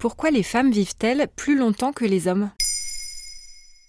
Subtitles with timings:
[0.00, 2.50] Pourquoi les femmes vivent-elles plus longtemps que les hommes?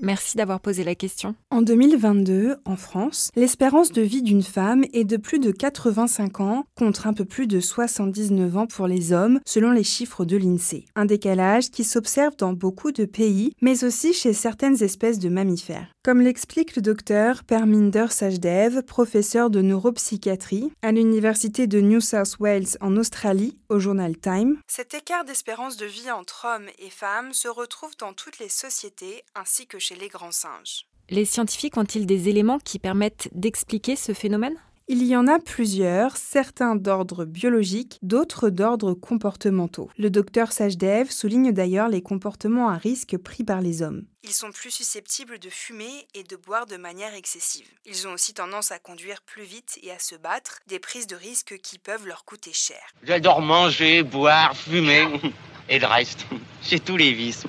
[0.00, 1.36] Merci d'avoir posé la question.
[1.52, 6.64] En 2022, en France, l'espérance de vie d'une femme est de plus de 85 ans
[6.76, 10.86] contre un peu plus de 79 ans pour les hommes, selon les chiffres de l'INSEE.
[10.96, 15.92] Un décalage qui s'observe dans beaucoup de pays, mais aussi chez certaines espèces de mammifères.
[16.04, 22.76] Comme l'explique le docteur Perminder Sajdev, professeur de neuropsychiatrie à l'Université de New South Wales
[22.80, 27.46] en Australie, au journal Time, cet écart d'espérance de vie entre hommes et femmes se
[27.46, 30.88] retrouve dans toutes les sociétés ainsi que chez les grands singes.
[31.08, 34.56] Les scientifiques ont-ils des éléments qui permettent d'expliquer ce phénomène?
[34.88, 39.90] Il y en a plusieurs, certains d'ordre biologique, d'autres d'ordre comportementaux.
[39.96, 44.04] Le docteur Sajdev souligne d'ailleurs les comportements à risque pris par les hommes.
[44.24, 47.66] Ils sont plus susceptibles de fumer et de boire de manière excessive.
[47.86, 51.16] Ils ont aussi tendance à conduire plus vite et à se battre, des prises de
[51.16, 52.82] risques qui peuvent leur coûter cher.
[53.02, 55.06] J'adore manger, boire, fumer
[55.68, 56.26] et le reste.
[56.62, 57.44] J'ai tous les vices.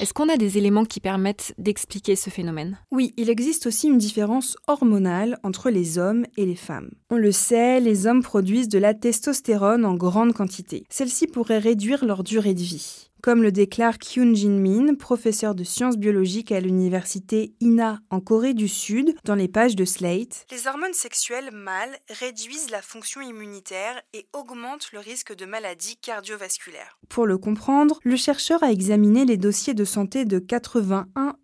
[0.00, 2.78] Est-ce qu'on a des éléments qui permettent d'expliquer ce phénomène?
[2.90, 6.90] Oui, il existe aussi une différence hormonale entre les hommes et les femmes.
[7.10, 10.84] On le sait, les hommes produisent de la testostérone en grande quantité.
[10.90, 15.64] Celle-ci pourrait réduire leur durée de vie comme le déclare Kyun Jin Min, professeur de
[15.64, 20.44] sciences biologiques à l'université INA en Corée du Sud, dans les pages de Slate.
[20.50, 26.98] Les hormones sexuelles mâles réduisent la fonction immunitaire et augmentent le risque de maladies cardiovasculaires.
[27.08, 31.36] Pour le comprendre, le chercheur a examiné les dossiers de santé de 81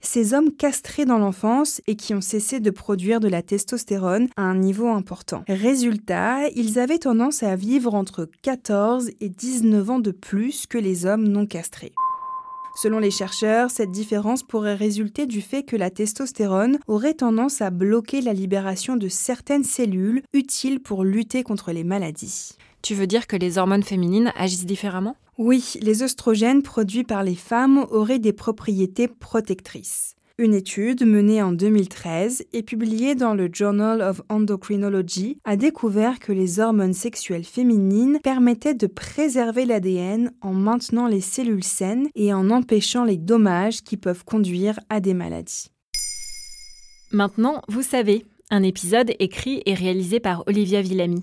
[0.00, 4.42] ces hommes castrés dans l'enfance et qui ont cessé de produire de la testostérone à
[4.42, 5.44] un niveau important.
[5.48, 11.06] Résultat, ils avaient tendance à vivre entre 14 et 19 ans de plus que les
[11.06, 11.92] hommes non castrés.
[12.74, 17.70] Selon les chercheurs, cette différence pourrait résulter du fait que la testostérone aurait tendance à
[17.70, 22.52] bloquer la libération de certaines cellules utiles pour lutter contre les maladies.
[22.80, 25.16] Tu veux dire que les hormones féminines agissent différemment?
[25.38, 30.14] Oui, les oestrogènes produits par les femmes auraient des propriétés protectrices.
[30.38, 36.32] Une étude menée en 2013 et publiée dans le Journal of Endocrinology a découvert que
[36.32, 42.50] les hormones sexuelles féminines permettaient de préserver l'ADN en maintenant les cellules saines et en
[42.50, 45.68] empêchant les dommages qui peuvent conduire à des maladies.
[47.10, 51.22] Maintenant, vous savez, un épisode écrit et réalisé par Olivia Villamy.